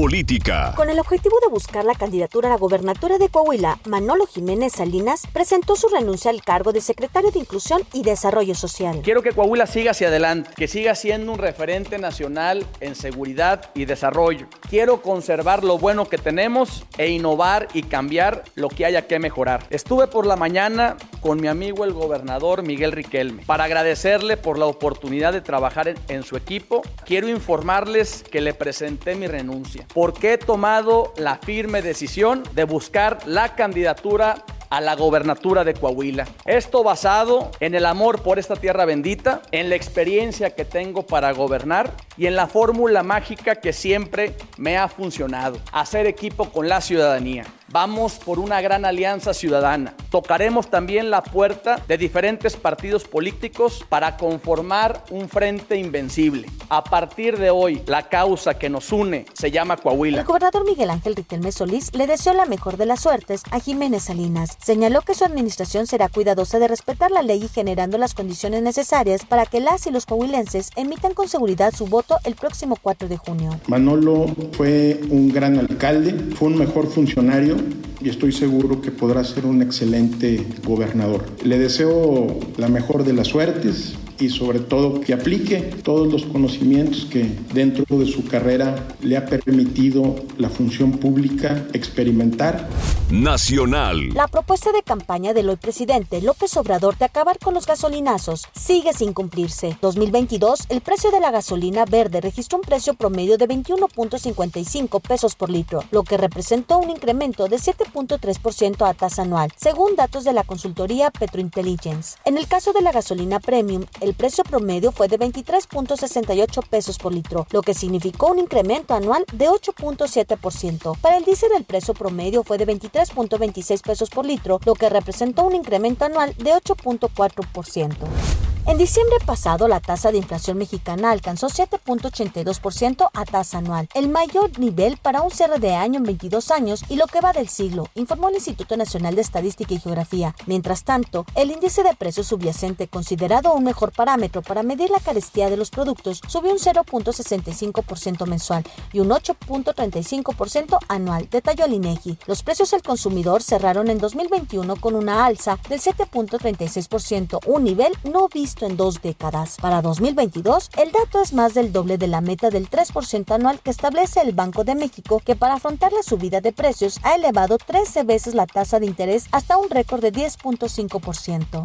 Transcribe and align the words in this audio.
Política. 0.00 0.74
Con 0.76 0.90
el 0.90 1.00
objetivo 1.00 1.38
de 1.42 1.48
buscar 1.50 1.84
la 1.84 1.92
candidatura 1.92 2.46
a 2.46 2.52
la 2.52 2.56
gobernatura 2.56 3.18
de 3.18 3.28
Coahuila, 3.30 3.80
Manolo 3.84 4.26
Jiménez 4.26 4.74
Salinas 4.74 5.26
presentó 5.32 5.74
su 5.74 5.88
renuncia 5.88 6.30
al 6.30 6.40
cargo 6.40 6.72
de 6.72 6.80
secretario 6.80 7.32
de 7.32 7.40
Inclusión 7.40 7.82
y 7.92 8.04
Desarrollo 8.04 8.54
Social. 8.54 9.00
Quiero 9.02 9.22
que 9.22 9.32
Coahuila 9.32 9.66
siga 9.66 9.90
hacia 9.90 10.06
adelante, 10.06 10.50
que 10.56 10.68
siga 10.68 10.94
siendo 10.94 11.32
un 11.32 11.38
referente 11.38 11.98
nacional 11.98 12.64
en 12.78 12.94
seguridad 12.94 13.72
y 13.74 13.86
desarrollo. 13.86 14.46
Quiero 14.70 15.02
conservar 15.02 15.64
lo 15.64 15.78
bueno 15.78 16.08
que 16.08 16.16
tenemos 16.16 16.84
e 16.96 17.08
innovar 17.08 17.66
y 17.74 17.82
cambiar 17.82 18.44
lo 18.54 18.68
que 18.68 18.84
haya 18.84 19.08
que 19.08 19.18
mejorar. 19.18 19.66
Estuve 19.68 20.06
por 20.06 20.26
la 20.26 20.36
mañana 20.36 20.96
con 21.20 21.40
mi 21.40 21.48
amigo 21.48 21.84
el 21.84 21.92
gobernador 21.92 22.62
Miguel 22.62 22.92
Riquelme 22.92 23.42
para 23.44 23.64
agradecerle 23.64 24.36
por 24.36 24.58
la 24.58 24.66
oportunidad 24.66 25.32
de 25.32 25.40
trabajar 25.40 25.94
en, 26.08 26.22
su 26.22 26.36
equipo. 26.36 26.82
Quiero 27.04 27.28
informarles 27.28 28.22
que 28.22 28.40
le 28.40 28.54
presenté 28.54 29.14
mi 29.14 29.26
renuncia 29.26 29.86
porque 29.94 30.34
he 30.34 30.38
tomado 30.38 31.12
la 31.16 31.36
firme 31.36 31.82
decisión 31.82 32.42
de 32.54 32.64
buscar 32.64 33.18
la 33.26 33.54
candidatura 33.54 34.44
a 34.70 34.80
la 34.80 34.94
gobernatura 34.96 35.64
de 35.64 35.74
Coahuila. 35.74 36.26
Esto 36.44 36.82
basado 36.82 37.50
en 37.60 37.74
el 37.74 37.86
amor 37.86 38.22
por 38.22 38.38
esta 38.38 38.56
tierra 38.56 38.84
bendita, 38.84 39.42
en 39.50 39.70
la 39.70 39.76
experiencia 39.76 40.50
que 40.50 40.64
tengo 40.64 41.06
para 41.06 41.32
gobernar 41.32 41.94
y 42.16 42.26
en 42.26 42.36
la 42.36 42.46
fórmula 42.46 43.02
mágica 43.02 43.56
que 43.56 43.72
siempre 43.72 44.34
me 44.56 44.76
ha 44.76 44.88
funcionado, 44.88 45.58
hacer 45.72 46.06
equipo 46.06 46.50
con 46.50 46.68
la 46.68 46.80
ciudadanía. 46.80 47.46
Vamos 47.70 48.14
por 48.14 48.38
una 48.38 48.62
gran 48.62 48.86
alianza 48.86 49.34
ciudadana. 49.34 49.94
Tocaremos 50.10 50.70
también 50.70 51.10
la 51.10 51.22
puerta 51.22 51.82
de 51.86 51.98
diferentes 51.98 52.56
partidos 52.56 53.04
políticos 53.04 53.84
para 53.90 54.16
conformar 54.16 55.04
un 55.10 55.28
frente 55.28 55.76
invencible. 55.76 56.48
A 56.70 56.82
partir 56.82 57.36
de 57.36 57.50
hoy, 57.50 57.82
la 57.86 58.08
causa 58.08 58.54
que 58.54 58.70
nos 58.70 58.90
une 58.90 59.26
se 59.34 59.50
llama 59.50 59.76
Coahuila. 59.76 60.20
El 60.20 60.24
gobernador 60.24 60.64
Miguel 60.64 60.88
Ángel 60.88 61.14
Riquelme 61.14 61.52
Solís 61.52 61.94
le 61.94 62.06
deseó 62.06 62.32
la 62.32 62.46
mejor 62.46 62.78
de 62.78 62.86
las 62.86 63.00
suertes 63.00 63.42
a 63.50 63.60
Jiménez 63.60 64.04
Salinas. 64.04 64.56
Señaló 64.62 65.02
que 65.02 65.14
su 65.14 65.26
administración 65.26 65.86
será 65.86 66.08
cuidadosa 66.08 66.58
de 66.58 66.68
respetar 66.68 67.10
la 67.10 67.20
ley 67.20 67.44
y 67.44 67.48
generando 67.48 67.98
las 67.98 68.14
condiciones 68.14 68.62
necesarias 68.62 69.26
para 69.26 69.44
que 69.44 69.60
las 69.60 69.86
y 69.86 69.90
los 69.90 70.06
coahuilenses 70.06 70.70
emitan 70.76 71.12
con 71.12 71.28
seguridad 71.28 71.74
su 71.74 71.86
voto 71.86 72.16
el 72.24 72.34
próximo 72.34 72.76
4 72.80 73.08
de 73.08 73.18
junio. 73.18 73.60
Manolo 73.66 74.26
fue 74.52 74.98
un 75.10 75.28
gran 75.30 75.58
alcalde, 75.58 76.34
fue 76.34 76.48
un 76.48 76.56
mejor 76.56 76.86
funcionario 76.86 77.57
y 78.00 78.08
estoy 78.08 78.32
seguro 78.32 78.80
que 78.80 78.90
podrá 78.90 79.24
ser 79.24 79.46
un 79.46 79.62
excelente 79.62 80.44
gobernador. 80.64 81.26
Le 81.44 81.58
deseo 81.58 82.38
la 82.56 82.68
mejor 82.68 83.04
de 83.04 83.12
las 83.12 83.28
suertes 83.28 83.94
y 84.20 84.28
sobre 84.28 84.60
todo 84.60 85.00
que 85.00 85.12
aplique 85.12 85.56
todos 85.82 86.10
los 86.12 86.24
conocimientos 86.24 87.06
que 87.06 87.30
dentro 87.52 87.84
de 87.98 88.06
su 88.06 88.24
carrera 88.24 88.88
le 89.02 89.16
ha 89.16 89.26
permitido 89.26 90.14
la 90.38 90.48
función 90.48 90.92
pública 90.92 91.66
experimentar. 91.72 92.68
Nacional. 93.10 94.10
La 94.10 94.28
propuesta 94.28 94.70
de 94.70 94.82
campaña 94.82 95.32
del 95.32 95.48
hoy 95.48 95.56
presidente 95.56 96.20
López 96.20 96.56
Obrador 96.56 96.98
de 96.98 97.06
acabar 97.06 97.38
con 97.38 97.54
los 97.54 97.66
gasolinazos 97.66 98.46
sigue 98.54 98.92
sin 98.92 99.12
cumplirse. 99.14 99.78
2022, 99.80 100.66
el 100.68 100.82
precio 100.82 101.10
de 101.10 101.20
la 101.20 101.30
gasolina 101.30 101.84
verde 101.86 102.20
registró 102.20 102.58
un 102.58 102.64
precio 102.64 102.94
promedio 102.94 103.38
de 103.38 103.48
21.55 103.48 105.00
pesos 105.00 105.34
por 105.36 105.48
litro, 105.48 105.84
lo 105.90 106.02
que 106.02 106.18
representó 106.18 106.78
un 106.78 106.90
incremento 106.90 107.48
de 107.48 107.56
7.3% 107.56 108.88
a 108.88 108.94
tasa 108.94 109.22
anual, 109.22 109.52
según 109.56 109.96
datos 109.96 110.24
de 110.24 110.32
la 110.32 110.44
consultoría 110.44 111.10
Petrointelligence. 111.10 112.18
En 112.24 112.36
el 112.36 112.46
caso 112.46 112.72
de 112.72 112.82
la 112.82 112.92
gasolina 112.92 113.40
premium, 113.40 113.86
el 114.00 114.07
precio 114.14 114.44
promedio 114.44 114.92
fue 114.92 115.08
de 115.08 115.18
23.68 115.18 116.68
pesos 116.68 116.98
por 116.98 117.12
litro, 117.12 117.46
lo 117.50 117.62
que 117.62 117.74
significó 117.74 118.28
un 118.28 118.38
incremento 118.38 118.94
anual 118.94 119.24
de 119.32 119.48
8.7%. 119.48 120.98
Para 121.00 121.16
el 121.16 121.24
diésel 121.24 121.52
el 121.56 121.64
precio 121.64 121.94
promedio 121.94 122.44
fue 122.44 122.58
de 122.58 122.66
23.26 122.66 123.82
pesos 123.82 124.10
por 124.10 124.26
litro, 124.26 124.60
lo 124.64 124.74
que 124.74 124.88
representó 124.88 125.44
un 125.44 125.54
incremento 125.54 126.04
anual 126.04 126.34
de 126.36 126.52
8.4%. 126.52 128.47
En 128.68 128.76
diciembre 128.76 129.16
pasado, 129.24 129.66
la 129.66 129.80
tasa 129.80 130.12
de 130.12 130.18
inflación 130.18 130.58
mexicana 130.58 131.10
alcanzó 131.10 131.46
7.82% 131.46 133.08
a 133.14 133.24
tasa 133.24 133.58
anual, 133.58 133.88
el 133.94 134.10
mayor 134.10 134.58
nivel 134.58 134.98
para 134.98 135.22
un 135.22 135.30
cierre 135.30 135.58
de 135.58 135.74
año 135.74 135.96
en 135.96 136.02
22 136.02 136.50
años 136.50 136.84
y 136.90 136.96
lo 136.96 137.06
que 137.06 137.22
va 137.22 137.32
del 137.32 137.48
siglo, 137.48 137.88
informó 137.94 138.28
el 138.28 138.34
Instituto 138.34 138.76
Nacional 138.76 139.14
de 139.14 139.22
Estadística 139.22 139.72
y 139.72 139.80
Geografía. 139.80 140.36
Mientras 140.44 140.84
tanto, 140.84 141.24
el 141.34 141.50
índice 141.50 141.82
de 141.82 141.94
precios 141.94 142.26
subyacente, 142.26 142.88
considerado 142.88 143.54
un 143.54 143.64
mejor 143.64 143.90
parámetro 143.90 144.42
para 144.42 144.62
medir 144.62 144.90
la 144.90 145.00
carestía 145.00 145.48
de 145.48 145.56
los 145.56 145.70
productos, 145.70 146.20
subió 146.28 146.52
un 146.52 146.58
0.65% 146.58 148.26
mensual 148.26 148.64
y 148.92 149.00
un 149.00 149.08
8.35% 149.08 150.78
anual, 150.88 151.26
detalló 151.30 151.64
el 151.64 151.72
INEGI. 151.72 152.18
Los 152.26 152.42
precios 152.42 152.74
al 152.74 152.82
consumidor 152.82 153.42
cerraron 153.42 153.88
en 153.88 153.96
2021 153.96 154.76
con 154.76 154.94
una 154.94 155.24
alza 155.24 155.58
del 155.70 155.80
7.36%, 155.80 157.40
un 157.46 157.64
nivel 157.64 157.94
no 158.04 158.28
visto 158.28 158.57
en 158.66 158.76
dos 158.76 159.02
décadas. 159.02 159.56
Para 159.60 159.82
2022, 159.82 160.70
el 160.78 160.92
dato 160.92 161.22
es 161.22 161.32
más 161.32 161.54
del 161.54 161.72
doble 161.72 161.98
de 161.98 162.06
la 162.06 162.20
meta 162.20 162.50
del 162.50 162.68
3% 162.68 163.34
anual 163.34 163.60
que 163.60 163.70
establece 163.70 164.20
el 164.20 164.32
Banco 164.32 164.64
de 164.64 164.74
México, 164.74 165.20
que 165.24 165.36
para 165.36 165.54
afrontar 165.54 165.92
la 165.92 166.02
subida 166.02 166.40
de 166.40 166.52
precios 166.52 166.98
ha 167.02 167.14
elevado 167.14 167.58
13 167.58 168.04
veces 168.04 168.34
la 168.34 168.46
tasa 168.46 168.80
de 168.80 168.86
interés 168.86 169.26
hasta 169.32 169.58
un 169.58 169.70
récord 169.70 170.00
de 170.00 170.12
10.5%. 170.12 171.64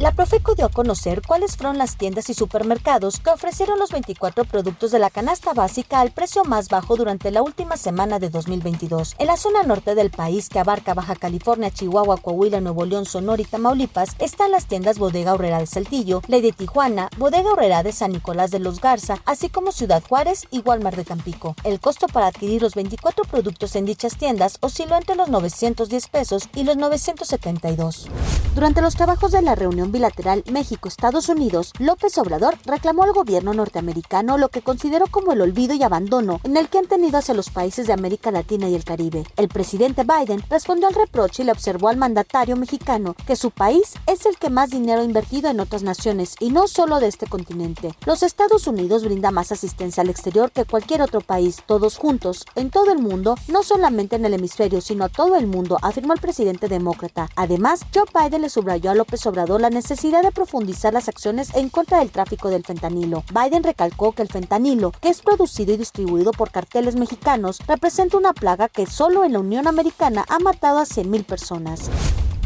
La 0.00 0.10
Profeco 0.10 0.56
dio 0.56 0.66
a 0.66 0.70
conocer 0.70 1.22
cuáles 1.24 1.56
fueron 1.56 1.78
las 1.78 1.96
tiendas 1.96 2.28
y 2.28 2.34
supermercados 2.34 3.20
que 3.20 3.30
ofrecieron 3.30 3.78
los 3.78 3.92
24 3.92 4.44
productos 4.44 4.90
de 4.90 4.98
la 4.98 5.08
canasta 5.08 5.54
básica 5.54 6.00
al 6.00 6.10
precio 6.10 6.42
más 6.42 6.68
bajo 6.68 6.96
durante 6.96 7.30
la 7.30 7.42
última 7.42 7.76
semana 7.76 8.18
de 8.18 8.28
2022. 8.28 9.14
En 9.18 9.28
la 9.28 9.36
zona 9.36 9.62
norte 9.62 9.94
del 9.94 10.10
país, 10.10 10.48
que 10.48 10.58
abarca 10.58 10.94
Baja 10.94 11.14
California, 11.14 11.70
Chihuahua, 11.70 12.16
Coahuila, 12.16 12.60
Nuevo 12.60 12.84
León, 12.84 13.04
Sonora 13.04 13.40
y 13.40 13.44
Tamaulipas, 13.44 14.16
están 14.18 14.50
las 14.50 14.66
tiendas 14.66 14.98
Bodega 14.98 15.32
Horrera 15.32 15.60
de 15.60 15.66
Saltillo, 15.66 16.22
Ley 16.26 16.40
de 16.40 16.50
Tijuana, 16.50 17.08
Bodega 17.16 17.52
Horrera 17.52 17.84
de 17.84 17.92
San 17.92 18.10
Nicolás 18.10 18.50
de 18.50 18.58
los 18.58 18.80
Garza, 18.80 19.22
así 19.26 19.48
como 19.48 19.70
Ciudad 19.70 20.02
Juárez 20.08 20.48
y 20.50 20.58
Walmart 20.58 20.96
de 20.96 21.04
Tampico. 21.04 21.54
El 21.62 21.78
costo 21.78 22.08
para 22.08 22.26
adquirir 22.26 22.62
los 22.62 22.74
24 22.74 23.24
productos 23.26 23.76
en 23.76 23.84
dichas 23.84 24.16
tiendas 24.16 24.58
osciló 24.60 24.96
entre 24.96 25.14
los 25.14 25.28
910 25.28 26.08
pesos 26.08 26.48
y 26.52 26.64
los 26.64 26.76
972. 26.76 28.08
Durante 28.56 28.82
los 28.82 28.96
trabajos 28.96 29.30
de 29.30 29.42
la 29.42 29.54
reunión 29.54 29.84
bilateral 29.94 30.42
México-Estados 30.50 31.28
Unidos, 31.28 31.72
López 31.78 32.18
Obrador 32.18 32.58
reclamó 32.66 33.04
al 33.04 33.12
gobierno 33.12 33.54
norteamericano 33.54 34.38
lo 34.38 34.48
que 34.48 34.60
consideró 34.60 35.06
como 35.06 35.32
el 35.32 35.40
olvido 35.40 35.72
y 35.74 35.84
abandono 35.84 36.40
en 36.42 36.56
el 36.56 36.68
que 36.68 36.78
han 36.78 36.86
tenido 36.86 37.18
hacia 37.18 37.32
los 37.32 37.50
países 37.50 37.86
de 37.86 37.92
América 37.92 38.32
Latina 38.32 38.68
y 38.68 38.74
el 38.74 38.84
Caribe. 38.84 39.24
El 39.36 39.48
presidente 39.48 40.02
Biden 40.02 40.42
respondió 40.50 40.88
al 40.88 40.94
reproche 40.94 41.42
y 41.42 41.46
le 41.46 41.52
observó 41.52 41.88
al 41.88 41.96
mandatario 41.96 42.56
mexicano 42.56 43.14
que 43.24 43.36
su 43.36 43.52
país 43.52 43.94
es 44.08 44.26
el 44.26 44.36
que 44.36 44.50
más 44.50 44.70
dinero 44.70 45.00
ha 45.00 45.04
invertido 45.04 45.48
en 45.48 45.60
otras 45.60 45.84
naciones 45.84 46.34
y 46.40 46.50
no 46.50 46.66
solo 46.66 46.98
de 46.98 47.06
este 47.06 47.28
continente. 47.28 47.94
Los 48.04 48.24
Estados 48.24 48.66
Unidos 48.66 49.04
brinda 49.04 49.30
más 49.30 49.52
asistencia 49.52 50.00
al 50.00 50.10
exterior 50.10 50.50
que 50.50 50.64
cualquier 50.64 51.02
otro 51.02 51.20
país, 51.20 51.62
todos 51.66 51.98
juntos, 51.98 52.44
en 52.56 52.70
todo 52.70 52.90
el 52.90 52.98
mundo, 52.98 53.36
no 53.46 53.62
solamente 53.62 54.16
en 54.16 54.24
el 54.24 54.34
hemisferio, 54.34 54.80
sino 54.80 55.04
a 55.04 55.08
todo 55.08 55.36
el 55.36 55.46
mundo, 55.46 55.78
afirmó 55.82 56.14
el 56.14 56.20
presidente 56.20 56.66
demócrata. 56.66 57.28
Además, 57.36 57.82
Joe 57.94 58.04
Biden 58.12 58.42
le 58.42 58.48
subrayó 58.48 58.90
a 58.90 58.94
López 58.96 59.24
Obrador 59.26 59.60
la 59.60 59.70
necesidad 59.74 60.22
de 60.22 60.32
profundizar 60.32 60.94
las 60.94 61.08
acciones 61.08 61.54
en 61.54 61.68
contra 61.68 61.98
del 61.98 62.10
tráfico 62.10 62.48
del 62.48 62.64
fentanilo. 62.64 63.24
Biden 63.34 63.62
recalcó 63.62 64.12
que 64.12 64.22
el 64.22 64.28
fentanilo, 64.28 64.92
que 64.92 65.10
es 65.10 65.20
producido 65.20 65.74
y 65.74 65.76
distribuido 65.76 66.32
por 66.32 66.50
carteles 66.50 66.96
mexicanos, 66.96 67.58
representa 67.66 68.16
una 68.16 68.32
plaga 68.32 68.68
que 68.68 68.86
solo 68.86 69.24
en 69.24 69.34
la 69.34 69.40
Unión 69.40 69.66
Americana 69.66 70.24
ha 70.28 70.38
matado 70.38 70.78
a 70.78 70.84
100.000 70.84 71.26
personas. 71.26 71.90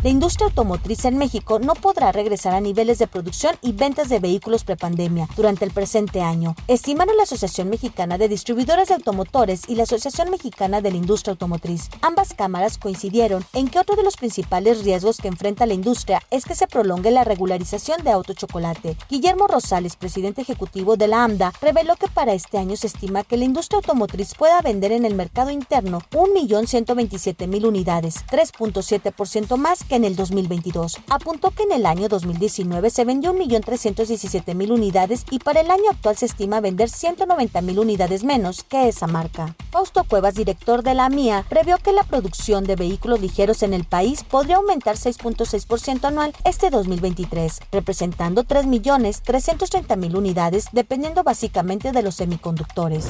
La 0.04 0.10
industria 0.10 0.46
automotriz 0.46 1.04
en 1.06 1.18
México 1.18 1.58
no 1.58 1.74
podrá 1.74 2.12
regresar 2.12 2.54
a 2.54 2.60
niveles 2.60 3.00
de 3.00 3.08
producción 3.08 3.56
y 3.62 3.72
ventas 3.72 4.08
de 4.08 4.20
vehículos 4.20 4.62
prepandemia 4.62 5.26
durante 5.34 5.64
el 5.64 5.72
presente 5.72 6.20
año, 6.20 6.54
estimaron 6.68 7.16
la 7.16 7.24
Asociación 7.24 7.68
Mexicana 7.68 8.16
de 8.16 8.28
Distribuidores 8.28 8.88
de 8.88 8.94
Automotores 8.94 9.62
y 9.66 9.74
la 9.74 9.82
Asociación 9.82 10.30
Mexicana 10.30 10.80
de 10.80 10.92
la 10.92 10.98
Industria 10.98 11.32
Automotriz. 11.32 11.90
Ambas 12.00 12.32
cámaras 12.32 12.78
coincidieron 12.78 13.44
en 13.54 13.66
que 13.66 13.80
otro 13.80 13.96
de 13.96 14.04
los 14.04 14.16
principales 14.16 14.84
riesgos 14.84 15.16
que 15.16 15.26
enfrenta 15.26 15.66
la 15.66 15.74
industria 15.74 16.22
es 16.30 16.44
que 16.44 16.54
se 16.54 16.68
prolongue 16.68 17.10
la 17.10 17.24
regularización 17.24 18.04
de 18.04 18.12
auto 18.12 18.34
chocolate. 18.34 18.96
Guillermo 19.10 19.48
Rosales, 19.48 19.96
presidente 19.96 20.42
ejecutivo 20.42 20.96
de 20.96 21.08
la 21.08 21.24
AMDA, 21.24 21.52
reveló 21.60 21.96
que 21.96 22.06
para 22.06 22.34
este 22.34 22.58
año 22.58 22.76
se 22.76 22.86
estima 22.86 23.24
que 23.24 23.36
la 23.36 23.46
industria 23.46 23.78
automotriz 23.78 24.36
pueda 24.36 24.62
vender 24.62 24.92
en 24.92 25.04
el 25.04 25.16
mercado 25.16 25.50
interno 25.50 26.02
1.127.000 26.12 27.66
unidades, 27.66 28.24
3.7% 28.26 29.56
más 29.56 29.87
que 29.88 29.96
en 29.96 30.04
el 30.04 30.14
2022. 30.14 30.98
Apuntó 31.08 31.50
que 31.50 31.64
en 31.64 31.72
el 31.72 31.86
año 31.86 32.08
2019 32.08 32.90
se 32.90 33.04
vendió 33.04 33.32
1.317.000 33.34 34.70
unidades 34.70 35.24
y 35.30 35.38
para 35.38 35.60
el 35.60 35.70
año 35.70 35.90
actual 35.90 36.16
se 36.16 36.26
estima 36.26 36.60
vender 36.60 36.90
190.000 36.90 37.78
unidades 37.78 38.24
menos 38.24 38.62
que 38.64 38.88
esa 38.88 39.06
marca. 39.06 39.56
Fausto 39.70 40.04
Cuevas, 40.04 40.34
director 40.34 40.82
de 40.82 40.94
la 40.94 41.08
MIA, 41.08 41.44
previó 41.48 41.78
que 41.78 41.92
la 41.92 42.04
producción 42.04 42.64
de 42.64 42.76
vehículos 42.76 43.20
ligeros 43.20 43.62
en 43.62 43.74
el 43.74 43.84
país 43.84 44.24
podría 44.24 44.56
aumentar 44.56 44.96
6.6% 44.96 46.04
anual 46.04 46.34
este 46.44 46.70
2023, 46.70 47.60
representando 47.72 48.44
3.330.000 48.44 50.16
unidades, 50.16 50.66
dependiendo 50.72 51.22
básicamente 51.22 51.92
de 51.92 52.02
los 52.02 52.16
semiconductores. 52.16 53.06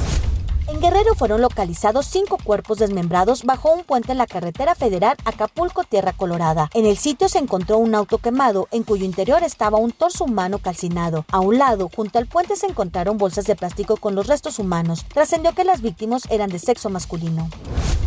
En 0.69 0.81
Guerrero 0.81 1.15
fueron 1.15 1.41
localizados 1.41 2.05
cinco 2.05 2.37
cuerpos 2.37 2.76
desmembrados 2.76 3.44
bajo 3.44 3.73
un 3.73 3.85
puente 3.85 4.12
en 4.12 4.19
la 4.19 4.26
carretera 4.26 4.75
federal 4.75 5.17
Acapulco-Tierra 5.25 6.12
Colorada. 6.12 6.69
En 6.75 6.85
el 6.85 6.99
sitio 6.99 7.31
se 7.31 7.38
encontró 7.38 7.79
un 7.79 7.94
auto 7.94 8.19
quemado, 8.19 8.69
en 8.70 8.82
cuyo 8.82 9.06
interior 9.06 9.43
estaba 9.43 9.79
un 9.79 9.93
torso 9.93 10.25
humano 10.25 10.59
calcinado. 10.59 11.25
A 11.32 11.41
un 11.41 11.56
lado, 11.56 11.88
junto 11.97 12.19
al 12.19 12.26
puente, 12.26 12.55
se 12.55 12.67
encontraron 12.67 13.17
bolsas 13.17 13.47
de 13.47 13.56
plástico 13.56 13.97
con 13.97 14.15
los 14.15 14.26
restos 14.26 14.59
humanos. 14.59 15.06
Trascendió 15.09 15.55
que 15.55 15.65
las 15.65 15.81
víctimas 15.81 16.25
eran 16.29 16.50
de 16.50 16.59
sexo 16.59 16.91
masculino. 16.91 17.49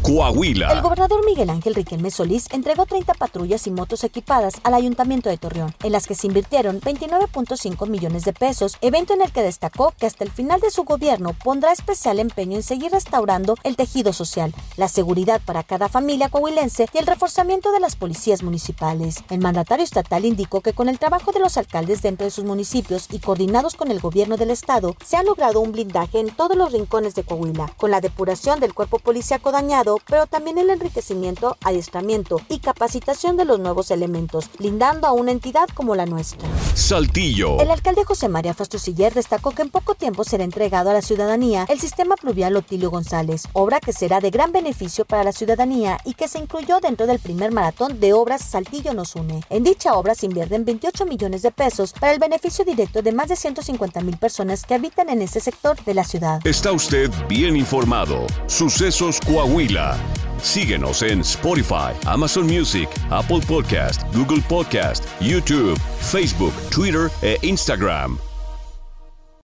Coahuila. 0.03 0.73
El 0.73 0.81
gobernador 0.81 1.23
Miguel 1.25 1.51
Ángel 1.51 1.75
Riquelme 1.75 2.09
Solís 2.09 2.47
entregó 2.51 2.87
30 2.87 3.13
patrullas 3.13 3.67
y 3.67 3.71
motos 3.71 4.03
equipadas 4.03 4.55
al 4.63 4.73
Ayuntamiento 4.73 5.29
de 5.29 5.37
Torreón, 5.37 5.75
en 5.83 5.91
las 5.91 6.07
que 6.07 6.15
se 6.15 6.25
invirtieron 6.25 6.81
29.5 6.81 7.87
millones 7.87 8.25
de 8.25 8.33
pesos, 8.33 8.77
evento 8.81 9.13
en 9.13 9.21
el 9.21 9.31
que 9.31 9.43
destacó 9.43 9.93
que 9.97 10.07
hasta 10.07 10.23
el 10.23 10.31
final 10.31 10.59
de 10.59 10.71
su 10.71 10.85
gobierno 10.85 11.35
pondrá 11.43 11.71
especial 11.71 12.17
empeño 12.19 12.50
en 12.53 12.63
seguir 12.63 12.91
restaurando 12.91 13.55
el 13.63 13.75
tejido 13.75 14.13
social, 14.13 14.53
la 14.77 14.87
seguridad 14.87 15.41
para 15.45 15.63
cada 15.63 15.89
familia 15.89 16.29
coahuilense 16.29 16.87
y 16.93 16.97
el 16.97 17.07
reforzamiento 17.07 17.71
de 17.71 17.79
las 17.79 17.95
policías 17.95 18.43
municipales. 18.43 19.23
El 19.29 19.39
mandatario 19.39 19.83
estatal 19.83 20.25
indicó 20.25 20.61
que 20.61 20.73
con 20.73 20.89
el 20.89 20.99
trabajo 20.99 21.31
de 21.31 21.39
los 21.39 21.57
alcaldes 21.57 22.01
dentro 22.01 22.25
de 22.25 22.31
sus 22.31 22.45
municipios 22.45 23.07
y 23.11 23.19
coordinados 23.19 23.75
con 23.75 23.91
el 23.91 23.99
gobierno 23.99 24.37
del 24.37 24.51
estado, 24.51 24.95
se 25.05 25.17
ha 25.17 25.23
logrado 25.23 25.59
un 25.61 25.71
blindaje 25.71 26.19
en 26.19 26.29
todos 26.35 26.57
los 26.57 26.71
rincones 26.71 27.15
de 27.15 27.23
Coahuila, 27.23 27.73
con 27.77 27.91
la 27.91 28.01
depuración 28.01 28.59
del 28.59 28.73
cuerpo 28.73 28.99
policíaco 28.99 29.51
dañado, 29.51 29.97
pero 30.07 30.27
también 30.27 30.57
el 30.57 30.69
enriquecimiento, 30.69 31.57
adiestramiento 31.63 32.41
y 32.49 32.59
capacitación 32.59 33.37
de 33.37 33.45
los 33.45 33.59
nuevos 33.59 33.91
elementos, 33.91 34.49
blindando 34.57 35.07
a 35.07 35.11
una 35.11 35.31
entidad 35.31 35.67
como 35.73 35.95
la 35.95 36.05
nuestra. 36.05 36.47
Saltillo. 36.73 37.59
El 37.59 37.71
alcalde 37.71 38.03
José 38.03 38.27
María 38.27 38.53
Fastrosiller 38.53 39.13
destacó 39.13 39.51
que 39.51 39.61
en 39.61 39.69
poco 39.69 39.95
tiempo 39.95 40.23
será 40.23 40.43
entregado 40.43 40.89
a 40.89 40.93
la 40.93 41.01
ciudadanía 41.01 41.65
el 41.69 41.79
sistema 41.79 42.15
pluvial 42.15 42.40
Otilio 42.43 42.89
González, 42.89 43.43
obra 43.53 43.79
que 43.79 43.93
será 43.93 44.19
de 44.19 44.29
gran 44.29 44.51
beneficio 44.51 45.05
para 45.05 45.23
la 45.23 45.31
ciudadanía 45.31 45.97
y 46.05 46.13
que 46.13 46.27
se 46.27 46.39
incluyó 46.39 46.79
dentro 46.79 47.07
del 47.07 47.19
primer 47.19 47.51
maratón 47.51 47.99
de 47.99 48.13
obras 48.13 48.41
Saltillo 48.41 48.93
nos 48.93 49.15
une. 49.15 49.41
En 49.49 49.63
dicha 49.63 49.93
obra 49.93 50.15
se 50.15 50.25
invierten 50.25 50.65
28 50.65 51.05
millones 51.05 51.41
de 51.41 51.51
pesos 51.51 51.93
para 51.93 52.13
el 52.13 52.19
beneficio 52.19 52.65
directo 52.65 53.01
de 53.01 53.11
más 53.11 53.29
de 53.29 53.35
150 53.35 54.01
mil 54.01 54.17
personas 54.17 54.65
que 54.65 54.73
habitan 54.73 55.09
en 55.09 55.21
este 55.21 55.39
sector 55.39 55.81
de 55.83 55.93
la 55.93 56.03
ciudad. 56.03 56.39
Está 56.45 56.71
usted 56.71 57.09
bien 57.27 57.55
informado. 57.55 58.25
Sucesos 58.47 59.19
Coahuila. 59.21 59.97
Síguenos 60.41 61.03
en 61.03 61.21
Spotify, 61.21 61.93
Amazon 62.05 62.47
Music, 62.47 62.89
Apple 63.11 63.41
Podcast, 63.47 64.01
Google 64.15 64.41
Podcast, 64.49 65.05
YouTube, 65.19 65.79
Facebook, 65.99 66.53
Twitter 66.71 67.11
e 67.21 67.37
Instagram. 67.43 68.30